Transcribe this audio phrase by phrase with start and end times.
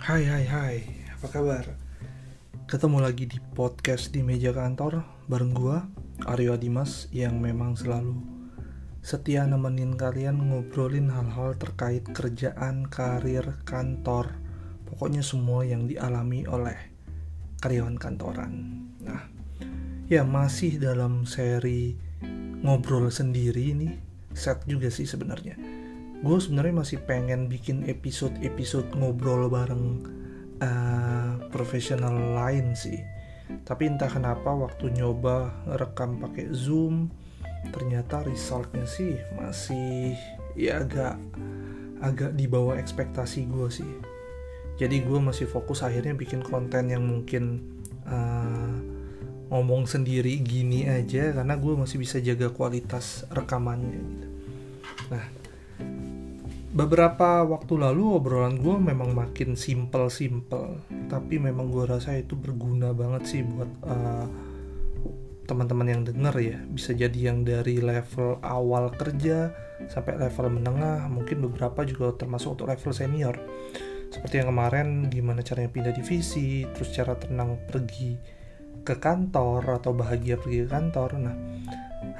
[0.00, 0.76] Hai hai hai,
[1.12, 1.76] apa kabar?
[2.64, 5.92] Ketemu lagi di podcast di meja kantor bareng gua,
[6.24, 8.16] Aryo Dimas yang memang selalu
[9.04, 14.40] setia nemenin kalian ngobrolin hal-hal terkait kerjaan, karir, kantor,
[14.88, 16.80] pokoknya semua yang dialami oleh
[17.60, 18.80] karyawan kantoran.
[19.04, 19.28] Nah,
[20.08, 21.92] ya masih dalam seri
[22.64, 24.00] ngobrol sendiri nih,
[24.32, 25.79] set juga sih sebenarnya
[26.20, 30.04] gue sebenarnya masih pengen bikin episode-episode ngobrol bareng
[30.60, 33.00] uh, profesional lain sih.
[33.64, 37.10] Tapi entah kenapa waktu nyoba rekam pakai zoom
[37.72, 40.16] ternyata resultnya sih masih
[40.56, 41.20] ya agak
[42.00, 43.92] agak di bawah ekspektasi gue sih.
[44.76, 47.64] Jadi gue masih fokus akhirnya bikin konten yang mungkin
[48.08, 48.76] uh,
[49.52, 54.28] ngomong sendiri gini aja karena gue masih bisa jaga kualitas rekamannya gitu.
[55.12, 55.39] Nah
[56.70, 63.22] beberapa waktu lalu obrolan gue memang makin simple-simple tapi memang gue rasa itu berguna banget
[63.26, 64.26] sih buat uh,
[65.50, 66.58] teman-teman yang denger ya.
[66.62, 69.50] Bisa jadi yang dari level awal kerja
[69.90, 73.34] sampai level menengah mungkin beberapa juga termasuk untuk level senior.
[74.14, 78.14] Seperti yang kemarin gimana caranya pindah divisi terus cara tenang pergi
[78.86, 81.18] ke kantor atau bahagia pergi ke kantor.
[81.18, 81.34] Nah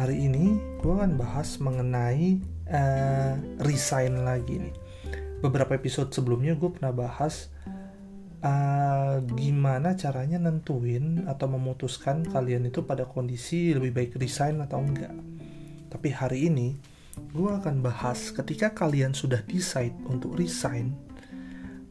[0.00, 2.40] hari ini gue akan bahas mengenai
[2.72, 4.74] uh, resign lagi nih.
[5.38, 7.48] Beberapa episode sebelumnya gue pernah bahas
[8.42, 15.14] uh, gimana caranya nentuin atau memutuskan kalian itu pada kondisi lebih baik resign atau enggak.
[15.88, 16.74] Tapi hari ini
[17.34, 20.94] gue akan bahas ketika kalian sudah decide untuk resign,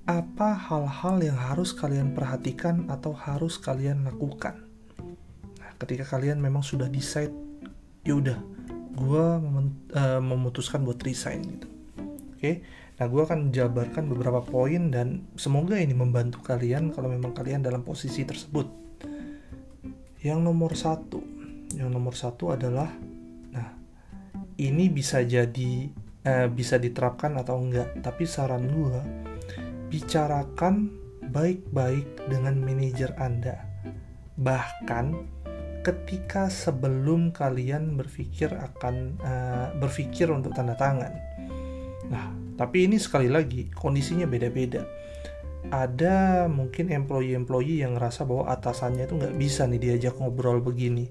[0.07, 4.63] apa hal-hal yang harus kalian perhatikan atau harus kalian lakukan.
[5.59, 7.35] Nah, ketika kalian memang sudah decide,
[8.07, 8.39] ya udah
[8.97, 9.25] gue
[9.93, 12.65] uh, memutuskan buat resign gitu oke okay?
[12.97, 17.85] nah gue akan jabarkan beberapa poin dan semoga ini membantu kalian kalau memang kalian dalam
[17.85, 18.65] posisi tersebut
[20.25, 21.21] yang nomor satu
[21.77, 22.89] yang nomor satu adalah
[23.53, 23.69] nah
[24.57, 25.93] ini bisa jadi
[26.25, 28.99] uh, bisa diterapkan atau enggak tapi saran gue
[29.93, 30.89] bicarakan
[31.29, 33.61] baik-baik dengan manajer anda
[34.37, 35.36] bahkan
[35.87, 41.15] ketika sebelum kalian berpikir akan uh, berpikir untuk tanda tangan.
[42.11, 44.83] Nah, tapi ini sekali lagi kondisinya beda-beda.
[45.71, 51.07] Ada mungkin employee-employee yang ngerasa bahwa atasannya itu nggak bisa nih diajak ngobrol begini.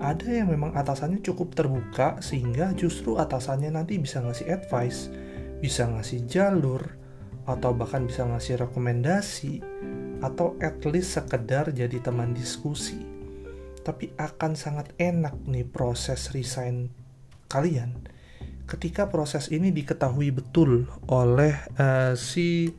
[0.00, 5.12] Ada yang memang atasannya cukup terbuka sehingga justru atasannya nanti bisa ngasih advice,
[5.60, 6.88] bisa ngasih jalur,
[7.44, 9.60] atau bahkan bisa ngasih rekomendasi,
[10.24, 13.09] atau at least sekedar jadi teman diskusi
[13.82, 16.92] tapi akan sangat enak nih proses resign
[17.50, 17.96] kalian
[18.70, 22.70] ketika proses ini diketahui betul oleh uh, si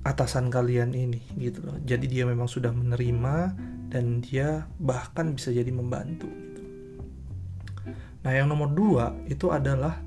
[0.00, 1.76] atasan kalian ini gitu loh.
[1.84, 3.52] Jadi dia memang sudah menerima
[3.92, 6.62] dan dia bahkan bisa jadi membantu gitu.
[8.24, 10.00] Nah, yang nomor dua itu adalah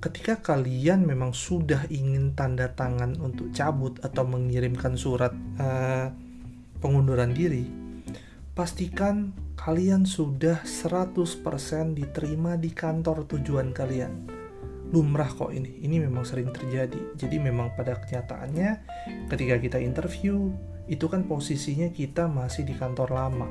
[0.00, 6.08] ketika kalian memang sudah ingin tanda tangan untuk cabut atau mengirimkan surat uh,
[6.80, 7.68] pengunduran diri,
[8.58, 11.14] pastikan kalian sudah 100%
[11.94, 14.26] diterima di kantor tujuan kalian.
[14.90, 17.14] Lumrah kok ini, ini memang sering terjadi.
[17.14, 18.70] Jadi memang pada kenyataannya
[19.30, 20.50] ketika kita interview,
[20.90, 23.46] itu kan posisinya kita masih di kantor lama.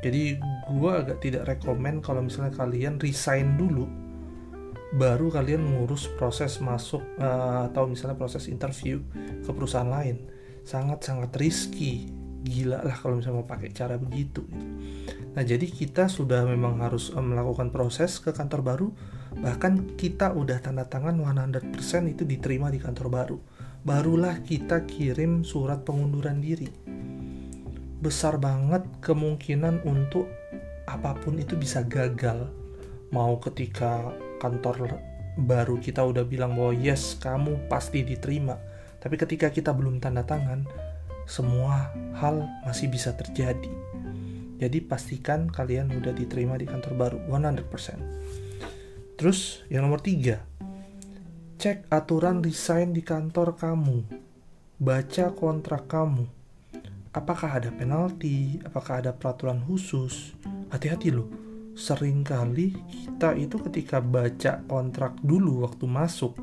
[0.00, 0.40] Jadi
[0.72, 3.84] gue agak tidak rekomen kalau misalnya kalian resign dulu,
[4.96, 9.04] baru kalian mengurus proses masuk uh, atau misalnya proses interview
[9.44, 10.16] ke perusahaan lain.
[10.64, 14.52] Sangat-sangat risky gila lah kalau misalnya mau pakai cara begitu gitu.
[15.34, 18.88] Nah jadi kita sudah memang harus eh, melakukan proses ke kantor baru.
[19.34, 21.74] Bahkan kita udah tanda tangan 100%
[22.06, 23.38] itu diterima di kantor baru.
[23.82, 26.70] Barulah kita kirim surat pengunduran diri.
[27.98, 30.30] Besar banget kemungkinan untuk
[30.86, 32.46] apa pun itu bisa gagal.
[33.10, 35.00] Mau ketika kantor
[35.34, 38.54] baru kita udah bilang bahwa yes kamu pasti diterima.
[39.02, 40.64] Tapi ketika kita belum tanda tangan
[41.24, 43.72] semua hal masih bisa terjadi.
[44.60, 49.18] Jadi pastikan kalian udah diterima di kantor baru 100%.
[49.18, 50.42] Terus yang nomor tiga,
[51.58, 54.04] cek aturan resign di kantor kamu.
[54.78, 56.26] Baca kontrak kamu.
[57.14, 58.58] Apakah ada penalti?
[58.66, 60.34] Apakah ada peraturan khusus?
[60.70, 61.30] Hati-hati loh.
[61.74, 66.38] Seringkali kita itu ketika baca kontrak dulu waktu masuk,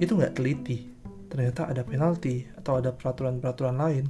[0.00, 0.93] itu nggak teliti
[1.34, 4.06] ternyata ada penalti atau ada peraturan-peraturan lain,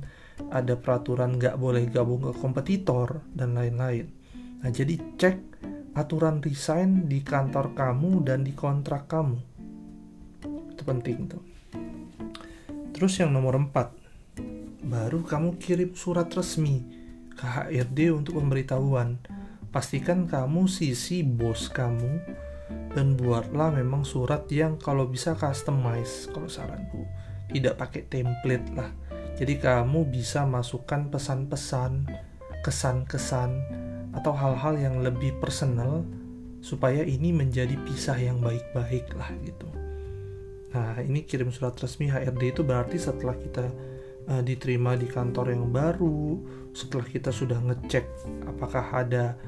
[0.53, 4.13] ada peraturan nggak boleh gabung ke kompetitor dan lain-lain.
[4.61, 5.57] Nah jadi cek
[5.97, 9.41] aturan resign di kantor kamu dan di kontrak kamu.
[10.77, 11.41] Itu penting tuh.
[12.93, 16.85] Terus yang nomor 4, baru kamu kirim surat resmi
[17.33, 19.17] ke HRD untuk pemberitahuan.
[19.73, 22.21] Pastikan kamu sisi bos kamu
[22.95, 27.05] dan buatlah memang surat yang kalau bisa customize kalau saranku.
[27.51, 28.91] Tidak pakai template lah.
[29.35, 32.07] Jadi kamu bisa masukkan pesan-pesan,
[32.63, 33.51] kesan-kesan
[34.15, 36.07] atau hal-hal yang lebih personal
[36.65, 39.69] supaya ini menjadi pisah yang baik-baik lah gitu.
[40.75, 43.69] Nah, ini kirim surat resmi HRD itu berarti setelah kita
[44.27, 46.41] uh, diterima di kantor yang baru,
[46.75, 48.07] setelah kita sudah ngecek
[48.49, 49.39] apakah ada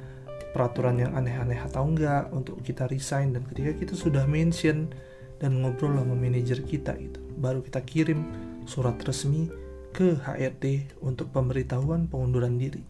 [0.57, 4.89] peraturan yang aneh-aneh atau enggak untuk kita resign dan ketika kita sudah mention
[5.37, 8.25] dan ngobrol sama manajer kita itu, baru kita kirim
[8.65, 9.53] surat resmi
[9.93, 12.81] ke HRD untuk pemberitahuan pengunduran diri.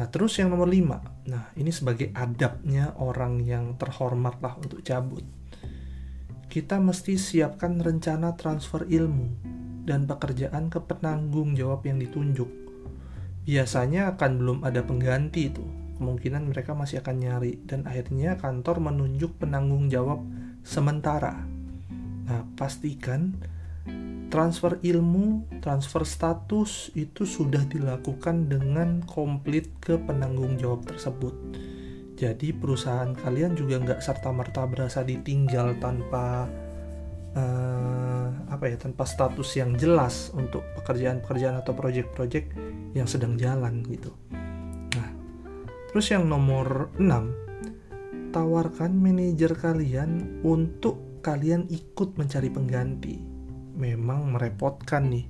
[0.00, 1.28] Nah, terus yang nomor 5.
[1.28, 5.20] Nah, ini sebagai adabnya orang yang terhormat lah untuk cabut
[6.48, 9.36] kita mesti siapkan rencana transfer ilmu
[9.84, 12.48] dan pekerjaan ke penanggung jawab yang ditunjuk.
[13.44, 15.64] Biasanya akan belum ada pengganti itu.
[15.98, 20.22] Kemungkinan mereka masih akan nyari dan akhirnya kantor menunjuk penanggung jawab
[20.62, 21.42] sementara.
[22.30, 23.34] Nah, pastikan
[24.30, 31.34] transfer ilmu, transfer status itu sudah dilakukan dengan komplit ke penanggung jawab tersebut
[32.18, 36.50] jadi perusahaan kalian juga nggak serta merta berasa ditinggal tanpa
[37.38, 42.50] uh, apa ya tanpa status yang jelas untuk pekerjaan-pekerjaan atau proyek-proyek
[42.98, 44.10] yang sedang jalan gitu.
[45.98, 53.18] Terus yang nomor 6 tawarkan manajer kalian untuk kalian ikut mencari pengganti.
[53.74, 55.26] Memang merepotkan nih.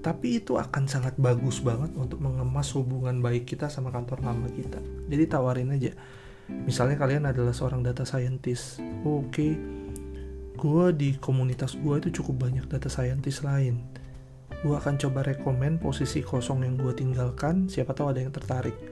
[0.00, 4.80] Tapi itu akan sangat bagus banget untuk mengemas hubungan baik kita sama kantor lama kita.
[5.12, 5.92] Jadi tawarin aja.
[6.48, 8.80] Misalnya kalian adalah seorang data scientist.
[9.04, 9.52] Oke okay,
[10.56, 13.84] gue di komunitas gue itu cukup banyak data scientist lain.
[14.64, 17.68] Gue akan coba rekomen posisi kosong yang gue tinggalkan.
[17.68, 18.91] Siapa tahu ada yang tertarik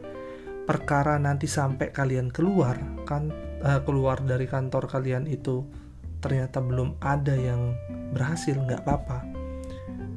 [0.70, 3.34] perkara nanti sampai kalian keluar kan
[3.66, 5.66] uh, keluar dari kantor kalian itu
[6.22, 7.74] ternyata belum ada yang
[8.14, 9.18] berhasil nggak apa-apa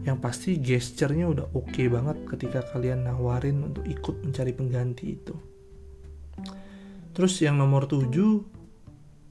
[0.06, 5.36] yang pasti gesturnya udah oke okay banget ketika kalian nawarin untuk ikut mencari pengganti itu.
[7.16, 8.12] Terus yang nomor 7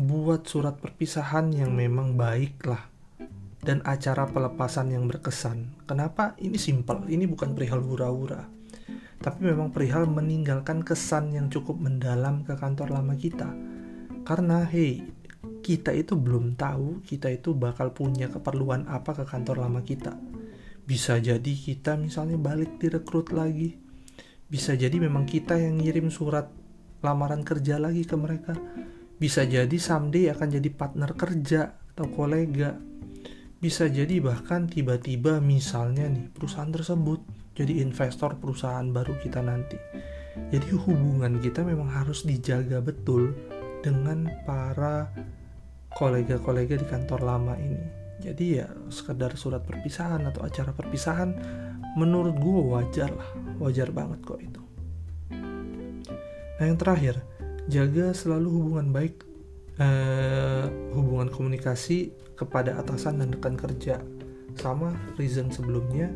[0.01, 2.89] buat surat perpisahan yang memang baik lah
[3.61, 5.85] dan acara pelepasan yang berkesan.
[5.85, 6.33] Kenapa?
[6.41, 8.62] Ini simple, ini bukan perihal hura-hura.
[9.23, 13.49] Tapi memang perihal meninggalkan kesan yang cukup mendalam ke kantor lama kita.
[14.27, 15.07] Karena hey,
[15.63, 20.19] kita itu belum tahu kita itu bakal punya keperluan apa ke kantor lama kita
[20.83, 23.79] bisa jadi kita misalnya balik direkrut lagi.
[24.51, 26.51] Bisa jadi memang kita yang ngirim surat
[27.01, 28.53] lamaran kerja lagi ke mereka.
[29.17, 32.75] Bisa jadi someday akan jadi partner kerja atau kolega.
[33.63, 39.77] Bisa jadi bahkan tiba-tiba misalnya nih perusahaan tersebut jadi investor perusahaan baru kita nanti.
[40.49, 43.37] Jadi hubungan kita memang harus dijaga betul
[43.85, 45.13] dengan para
[45.93, 47.85] kolega-kolega di kantor lama ini.
[48.23, 51.37] Jadi ya sekedar surat perpisahan atau acara perpisahan
[52.01, 53.31] menurut gue wajar lah.
[53.61, 54.63] Wajar banget kok itu.
[56.57, 57.21] Nah yang terakhir
[57.69, 59.29] jaga selalu hubungan baik
[59.77, 60.65] eh,
[60.97, 64.01] hubungan komunikasi kepada atasan dan rekan kerja.
[64.57, 66.09] Sama reason sebelumnya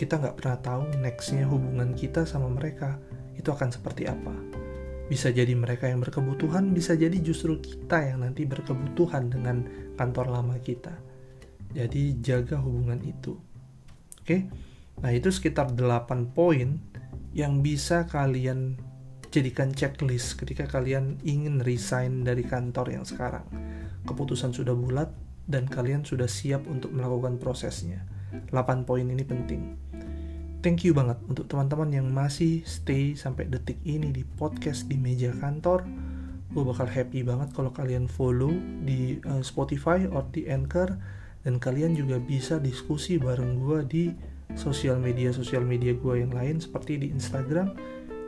[0.00, 2.96] kita nggak pernah tahu nextnya hubungan kita sama mereka
[3.36, 4.32] itu akan seperti apa
[5.12, 9.68] bisa jadi mereka yang berkebutuhan bisa jadi justru kita yang nanti berkebutuhan dengan
[10.00, 11.10] kantor lama kita
[11.70, 13.38] jadi jaga hubungan itu.
[14.20, 14.50] Oke.
[15.00, 16.82] Nah, itu sekitar 8 poin
[17.30, 18.76] yang bisa kalian
[19.30, 23.46] jadikan checklist ketika kalian ingin resign dari kantor yang sekarang.
[24.02, 25.14] Keputusan sudah bulat
[25.46, 28.02] dan kalian sudah siap untuk melakukan prosesnya.
[28.50, 29.62] 8 poin ini penting.
[30.60, 35.32] Thank you banget untuk teman-teman yang masih stay sampai detik ini di podcast di meja
[35.32, 35.88] kantor.
[36.52, 38.52] Gue bakal happy banget kalau kalian follow
[38.84, 41.00] di uh, Spotify or di Anchor
[41.48, 44.04] dan kalian juga bisa diskusi bareng gue di
[44.58, 47.72] sosial media sosial media gue yang lain seperti di Instagram,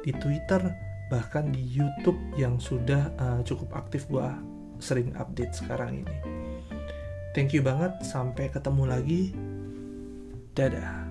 [0.01, 0.73] di Twitter,
[1.13, 4.25] bahkan di YouTube yang sudah uh, cukup aktif gue
[4.81, 6.17] sering update sekarang ini.
[7.37, 9.23] Thank you banget, sampai ketemu lagi.
[10.55, 11.02] 对的。